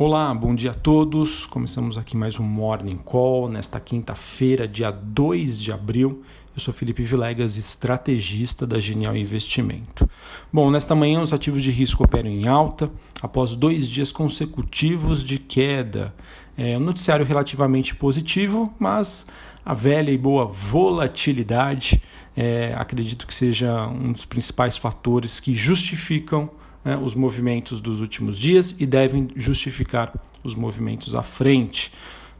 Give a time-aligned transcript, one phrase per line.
[0.00, 1.44] Olá, bom dia a todos.
[1.44, 6.22] Começamos aqui mais um Morning Call nesta quinta-feira, dia 2 de abril.
[6.54, 10.08] Eu sou Felipe Vilegas, estrategista da Genial Investimento.
[10.52, 12.88] Bom, nesta manhã os ativos de risco operam em alta
[13.20, 16.14] após dois dias consecutivos de queda.
[16.56, 19.26] É um noticiário relativamente positivo, mas
[19.66, 22.00] a velha e boa volatilidade
[22.36, 26.48] é, acredito que seja um dos principais fatores que justificam
[26.88, 30.10] né, os movimentos dos últimos dias e devem justificar
[30.42, 31.92] os movimentos à frente.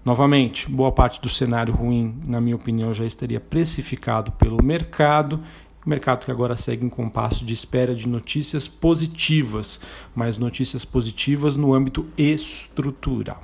[0.02, 5.38] Novamente, boa parte do cenário ruim, na minha opinião, já estaria precificado pelo mercado.
[5.84, 9.78] O mercado que agora segue em compasso de espera de notícias positivas,
[10.14, 13.42] mas notícias positivas no âmbito estrutural.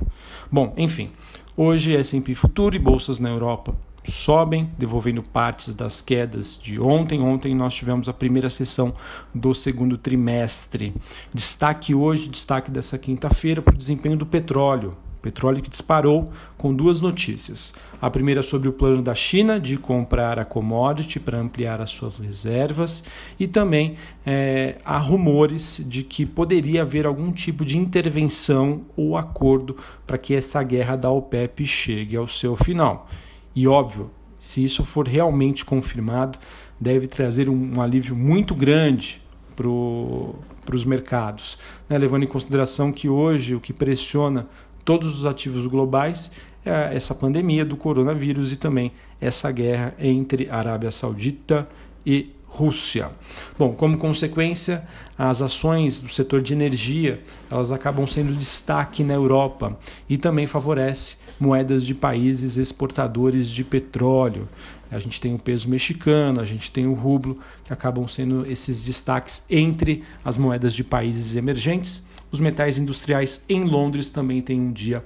[0.50, 1.10] Bom, enfim,
[1.54, 7.20] hoje S&P Futuro e bolsas na Europa sobem, devolvendo partes das quedas de ontem.
[7.20, 8.94] Ontem nós tivemos a primeira sessão
[9.34, 10.94] do segundo trimestre.
[11.32, 14.96] Destaque hoje, destaque dessa quinta-feira para o desempenho do petróleo.
[15.24, 17.72] Petróleo que disparou com duas notícias.
[17.98, 22.18] A primeira sobre o plano da China de comprar a commodity para ampliar as suas
[22.18, 23.02] reservas,
[23.40, 23.96] e também
[24.26, 30.34] é, há rumores de que poderia haver algum tipo de intervenção ou acordo para que
[30.34, 33.08] essa guerra da OPEP chegue ao seu final.
[33.54, 36.38] E óbvio, se isso for realmente confirmado,
[36.78, 39.22] deve trazer um, um alívio muito grande
[39.54, 41.96] para os mercados, né?
[41.96, 44.46] levando em consideração que hoje o que pressiona
[44.84, 46.32] todos os ativos globais
[46.64, 51.68] é essa pandemia do coronavírus e também essa guerra entre Arábia Saudita
[52.04, 53.10] e Rússia.
[53.58, 54.86] Bom, como consequência,
[55.18, 59.76] as ações do setor de energia elas acabam sendo destaque na Europa
[60.08, 64.48] e também favorece moedas de países exportadores de petróleo.
[64.88, 68.84] A gente tem o peso mexicano, a gente tem o rublo, que acabam sendo esses
[68.84, 72.06] destaques entre as moedas de países emergentes.
[72.30, 75.04] Os metais industriais em Londres também têm um dia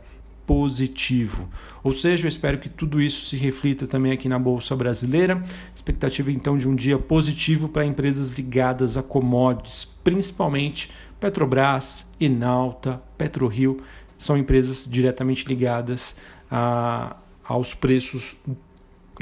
[0.49, 1.47] positivo.
[1.85, 5.43] Ou seja, eu espero que tudo isso se reflita também aqui na Bolsa Brasileira.
[5.77, 10.91] Expectativa então de um dia positivo para empresas ligadas a commodities, principalmente
[11.21, 13.83] Petrobras, Enalta, PetroRio,
[14.17, 16.17] são empresas diretamente ligadas
[16.51, 18.37] a, aos preços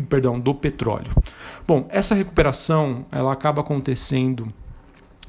[0.09, 1.11] perdão, do petróleo.
[1.67, 4.53] Bom, essa recuperação ela acaba acontecendo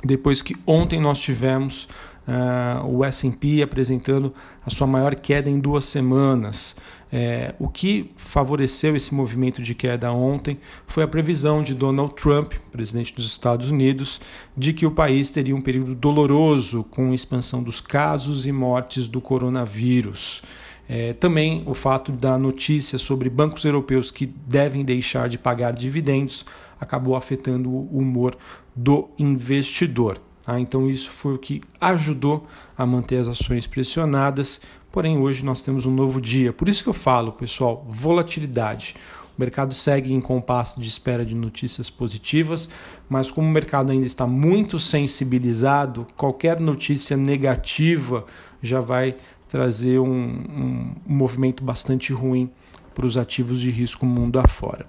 [0.04, 1.88] depois que ontem nós tivemos
[2.28, 4.34] uh, o S&P apresentando
[4.66, 6.76] a sua maior queda em duas semanas.
[7.10, 12.54] É, o que favoreceu esse movimento de queda ontem foi a previsão de Donald Trump,
[12.70, 14.20] presidente dos Estados Unidos,
[14.58, 19.22] de que o país teria um período doloroso com expansão dos casos e mortes do
[19.22, 20.42] coronavírus.
[20.90, 26.46] É, também o fato da notícia sobre bancos europeus que devem deixar de pagar dividendos
[26.80, 28.38] acabou afetando o humor
[28.78, 30.20] do investidor.
[30.46, 30.60] Tá?
[30.60, 34.62] Então, isso foi o que ajudou a manter as ações pressionadas.
[34.92, 36.54] Porém, hoje nós temos um novo dia.
[36.54, 38.96] Por isso que eu falo, pessoal, volatilidade.
[39.38, 42.70] O mercado segue em compasso de espera de notícias positivas,
[43.08, 48.26] mas como o mercado ainda está muito sensibilizado, qualquer notícia negativa
[48.62, 49.16] já vai
[49.48, 52.50] trazer um, um, um movimento bastante ruim
[52.98, 54.88] para os ativos de risco mundo afora.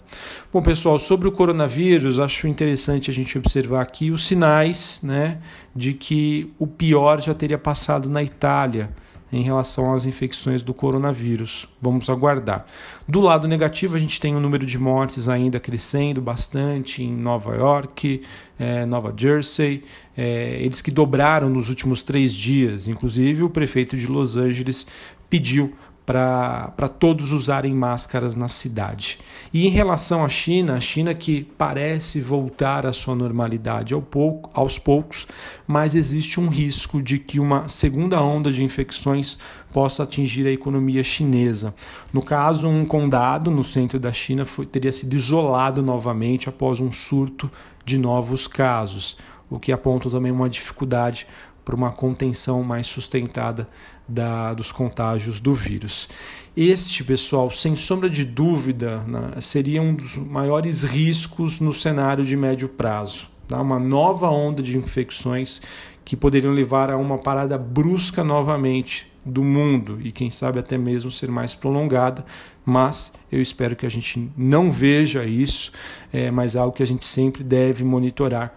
[0.50, 5.42] Bom, pessoal, sobre o coronavírus, acho interessante a gente observar aqui os sinais né,
[5.76, 8.88] de que o pior já teria passado na Itália
[9.30, 11.68] em relação às infecções do coronavírus.
[11.82, 12.64] Vamos aguardar.
[13.06, 17.54] Do lado negativo, a gente tem o número de mortes ainda crescendo bastante em Nova
[17.54, 18.22] York,
[18.58, 19.84] é, Nova Jersey,
[20.16, 22.88] é, eles que dobraram nos últimos três dias.
[22.88, 24.86] Inclusive, o prefeito de Los Angeles
[25.28, 25.74] pediu
[26.08, 29.18] para todos usarem máscaras na cidade.
[29.52, 34.50] E em relação à China, a China que parece voltar à sua normalidade ao pouco,
[34.54, 35.26] aos poucos,
[35.66, 39.36] mas existe um risco de que uma segunda onda de infecções
[39.70, 41.74] possa atingir a economia chinesa.
[42.10, 46.90] No caso, um condado no centro da China foi, teria sido isolado novamente após um
[46.90, 47.50] surto
[47.84, 49.18] de novos casos,
[49.50, 51.26] o que aponta também uma dificuldade
[51.68, 53.68] para uma contenção mais sustentada
[54.08, 56.08] da, dos contágios do vírus.
[56.56, 62.34] Este, pessoal, sem sombra de dúvida, né, seria um dos maiores riscos no cenário de
[62.38, 63.28] médio prazo.
[63.46, 63.60] Tá?
[63.60, 65.60] Uma nova onda de infecções
[66.06, 71.10] que poderiam levar a uma parada brusca novamente do mundo e quem sabe até mesmo
[71.10, 72.24] ser mais prolongada,
[72.64, 75.70] mas eu espero que a gente não veja isso,
[76.10, 78.54] é, mas é algo que a gente sempre deve monitorar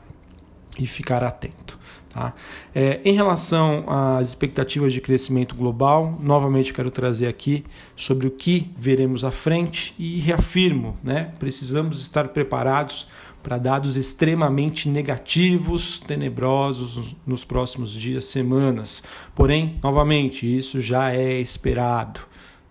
[0.79, 1.80] e ficar atento.
[2.13, 2.33] Tá?
[2.75, 7.63] É, em relação às expectativas de crescimento global, novamente quero trazer aqui
[7.95, 11.31] sobre o que veremos à frente e reafirmo, né?
[11.39, 13.07] precisamos estar preparados
[13.41, 19.01] para dados extremamente negativos, tenebrosos nos próximos dias, semanas.
[19.33, 22.19] Porém, novamente, isso já é esperado.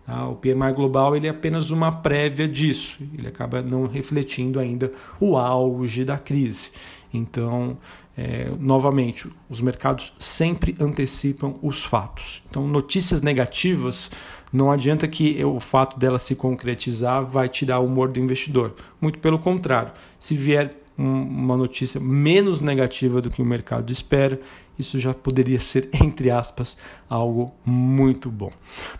[0.06, 0.28] Tá?
[0.28, 5.36] O PMI global ele é apenas uma prévia disso, ele acaba não refletindo ainda o
[5.36, 6.70] auge da crise.
[7.12, 7.76] Então,
[8.16, 12.42] é, novamente, os mercados sempre antecipam os fatos.
[12.48, 14.10] Então, notícias negativas
[14.52, 18.74] não adianta que o fato dela se concretizar vai tirar o humor do investidor.
[19.00, 24.38] Muito pelo contrário, se vier uma notícia menos negativa do que o mercado espera,
[24.78, 26.76] isso já poderia ser, entre aspas,
[27.08, 28.50] algo muito bom.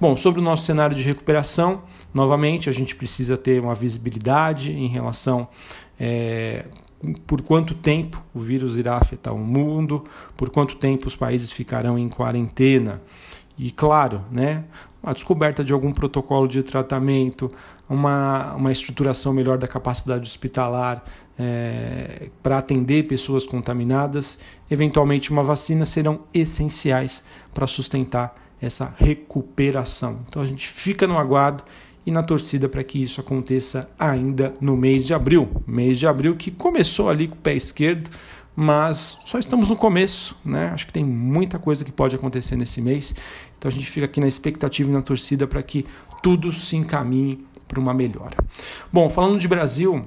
[0.01, 1.83] Bom, sobre o nosso cenário de recuperação,
[2.15, 5.49] novamente a gente precisa ter uma visibilidade em relação
[5.99, 6.65] é,
[7.27, 10.05] por quanto tempo o vírus irá afetar o mundo,
[10.37, 13.01] por quanto tempo os países ficarão em quarentena.
[13.59, 14.65] E claro, né,
[15.03, 17.51] a descoberta de algum protocolo de tratamento,
[17.89, 21.03] uma, uma estruturação melhor da capacidade hospitalar
[21.39, 24.39] é, para atender pessoas contaminadas,
[24.71, 30.21] eventualmente uma vacina serão essenciais para sustentar essa recuperação.
[30.29, 31.65] Então a gente fica no aguardo
[32.05, 35.49] e na torcida para que isso aconteça ainda no mês de abril.
[35.67, 38.11] Mês de abril que começou ali com o pé esquerdo,
[38.57, 40.71] mas só estamos no começo, né?
[40.73, 43.15] Acho que tem muita coisa que pode acontecer nesse mês.
[43.59, 45.85] Então a gente fica aqui na expectativa e na torcida para que
[46.23, 48.37] tudo se encaminhe para uma melhora.
[48.93, 50.05] Bom, falando de Brasil,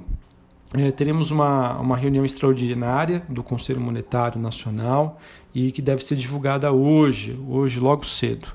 [0.74, 5.20] é, teremos uma, uma reunião extraordinária do Conselho Monetário Nacional
[5.54, 8.48] e que deve ser divulgada hoje, hoje logo cedo.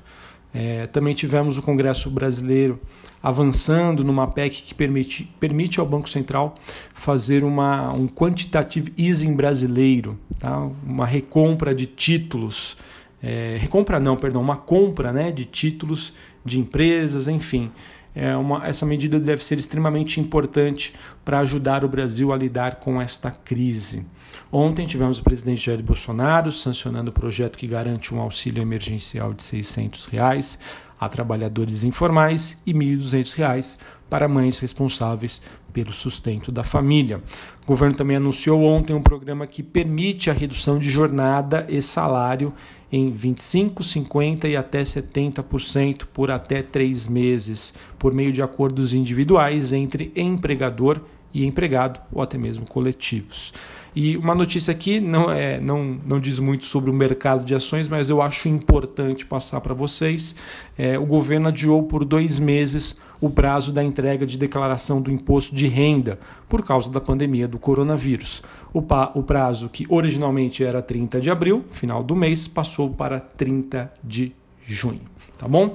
[0.53, 2.79] É, também tivemos o Congresso Brasileiro
[3.21, 6.53] avançando numa PEC que permite, permite ao Banco Central
[6.93, 10.69] fazer uma, um quantitative easing brasileiro, tá?
[10.83, 12.77] uma recompra de títulos,
[13.21, 16.13] é, recompra não, perdão, uma compra né, de títulos
[16.43, 17.71] de empresas, enfim.
[18.13, 23.01] É uma, essa medida deve ser extremamente importante para ajudar o Brasil a lidar com
[23.01, 24.05] esta crise.
[24.51, 29.43] Ontem tivemos o presidente Jair Bolsonaro sancionando o projeto que garante um auxílio emergencial de
[29.43, 30.59] 600 reais
[30.99, 33.79] a trabalhadores informais e R$ 1.200
[34.09, 35.41] para mães responsáveis
[35.73, 37.21] pelo sustento da família.
[37.63, 42.53] O governo também anunciou ontem um programa que permite a redução de jornada e salário
[42.91, 49.71] em 25, 50 e até 70% por até três meses, por meio de acordos individuais
[49.71, 50.99] entre empregador
[51.33, 53.53] e empregado ou até mesmo coletivos.
[53.95, 57.87] E uma notícia aqui não, é, não, não diz muito sobre o mercado de ações,
[57.87, 60.35] mas eu acho importante passar para vocês.
[60.77, 65.53] É, o governo adiou por dois meses o prazo da entrega de declaração do imposto
[65.53, 68.41] de renda por causa da pandemia do coronavírus.
[68.73, 73.91] O, o prazo, que originalmente era 30 de abril, final do mês, passou para 30
[74.03, 74.33] de
[74.63, 75.01] junho.
[75.37, 75.73] Tá bom?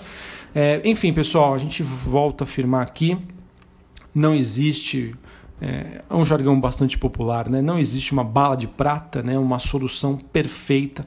[0.55, 3.19] É, enfim, pessoal, a gente volta a afirmar aqui:
[4.15, 5.15] não existe
[5.61, 7.63] é, é um jargão bastante popular, né?
[7.63, 9.39] não existe uma bala de prata, né?
[9.39, 11.05] uma solução perfeita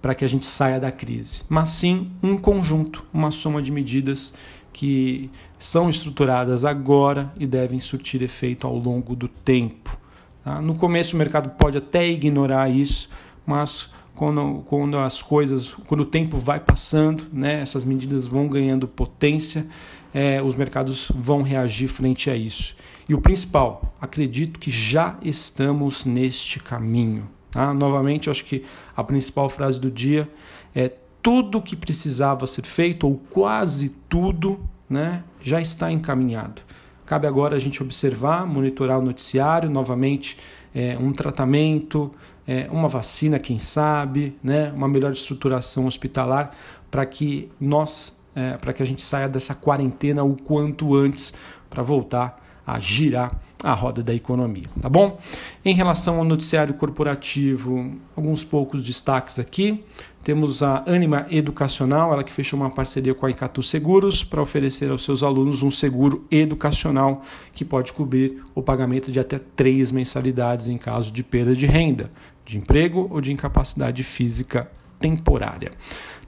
[0.00, 4.34] para que a gente saia da crise, mas sim um conjunto, uma soma de medidas
[4.72, 9.98] que são estruturadas agora e devem surtir efeito ao longo do tempo.
[10.42, 10.60] Tá?
[10.60, 13.10] No começo o mercado pode até ignorar isso,
[13.44, 18.86] mas quando, quando as coisas, quando o tempo vai passando, né, essas medidas vão ganhando
[18.86, 19.66] potência,
[20.12, 22.74] é, os mercados vão reagir frente a isso.
[23.10, 27.28] E o principal, acredito que já estamos neste caminho.
[27.50, 27.74] Tá?
[27.74, 28.64] Novamente, eu acho que
[28.96, 30.30] a principal frase do dia
[30.72, 36.62] é tudo o que precisava ser feito, ou quase tudo, né, já está encaminhado.
[37.04, 40.38] Cabe agora a gente observar, monitorar o noticiário, novamente,
[40.72, 42.14] é, um tratamento,
[42.46, 46.52] é, uma vacina, quem sabe, né, uma melhor estruturação hospitalar
[46.88, 51.34] para que nós, é, para que a gente saia dessa quarentena o quanto antes
[51.68, 52.39] para voltar
[52.74, 55.18] a girar a roda da economia, tá bom?
[55.64, 59.84] Em relação ao noticiário corporativo, alguns poucos destaques aqui.
[60.22, 64.90] Temos a Anima Educacional, ela que fechou uma parceria com a Icatu Seguros para oferecer
[64.90, 67.22] aos seus alunos um seguro educacional
[67.52, 72.10] que pode cobrir o pagamento de até três mensalidades em caso de perda de renda,
[72.44, 75.72] de emprego ou de incapacidade física temporária.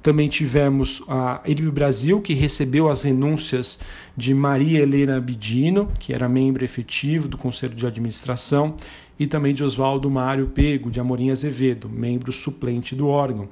[0.03, 3.79] Também tivemos a IRB Brasil, que recebeu as renúncias
[4.17, 8.75] de Maria Helena Bidino, que era membro efetivo do Conselho de Administração,
[9.17, 13.49] e também de Oswaldo Mário Pego, de Amorim Azevedo, membro suplente do órgão.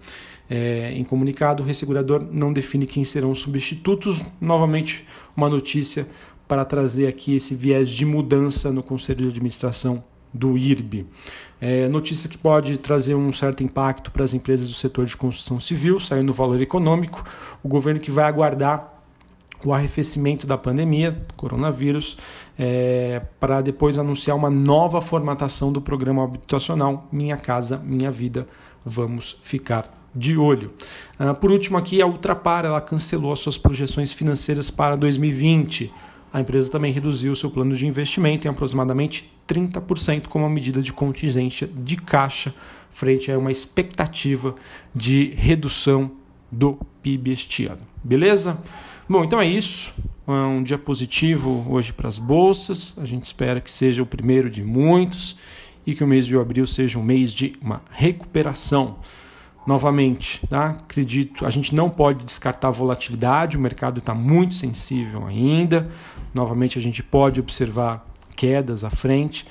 [0.49, 4.25] É, em comunicado, o ressegurador não define quem serão os substitutos.
[4.41, 6.09] Novamente, uma notícia
[6.49, 11.07] para trazer aqui esse viés de mudança no Conselho de Administração do IRB.
[11.61, 15.61] É, notícia que pode trazer um certo impacto para as empresas do setor de construção
[15.61, 17.25] civil, saindo no valor econômico.
[17.63, 19.01] O governo que vai aguardar
[19.65, 22.17] o arrefecimento da pandemia, coronavírus,
[22.59, 28.49] é, para depois anunciar uma nova formatação do programa habitacional Minha Casa Minha Vida.
[28.85, 30.73] Vamos ficar de olho.
[31.19, 35.93] Uh, por último, aqui a Ultrapar ela cancelou as suas projeções financeiras para 2020.
[36.33, 40.93] A empresa também reduziu seu plano de investimento em aproximadamente 30% como uma medida de
[40.93, 42.55] contingência de caixa
[42.93, 44.55] frente a uma expectativa
[44.95, 46.13] de redução
[46.51, 47.83] do PIB este ano.
[48.03, 48.63] Beleza?
[49.09, 49.93] Bom, então é isso.
[50.27, 52.95] É um dia positivo hoje para as bolsas.
[52.97, 55.37] A gente espera que seja o primeiro de muitos
[55.87, 58.99] e que o mês de abril seja um mês de uma recuperação.
[59.67, 60.71] Novamente, tá?
[60.71, 65.89] acredito, a gente não pode descartar a volatilidade, o mercado está muito sensível ainda.
[66.35, 69.47] Novamente, a gente pode observar quedas à frente,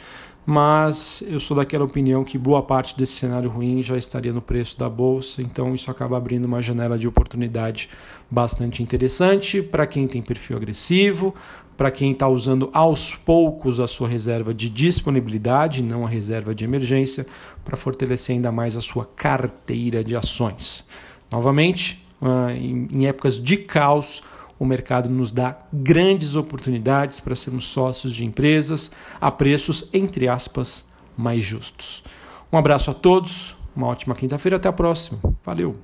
[0.45, 4.79] mas eu sou daquela opinião que boa parte desse cenário ruim já estaria no preço
[4.79, 7.87] da bolsa, então isso acaba abrindo uma janela de oportunidade
[8.31, 11.35] bastante interessante para quem tem perfil agressivo,
[11.79, 16.65] para quem está usando aos poucos a sua reserva de disponibilidade, não a reserva de
[16.65, 17.25] emergência,
[17.63, 20.89] para fortalecer ainda mais a sua carteira de ações.
[21.31, 24.21] Novamente, ah, em épocas de caos,
[24.59, 30.86] o mercado nos dá grandes oportunidades para sermos sócios de empresas a preços, entre aspas,
[31.15, 32.03] mais justos.
[32.51, 35.17] Um abraço a todos, uma ótima quinta-feira, até a próxima.
[35.45, 35.77] Valeu!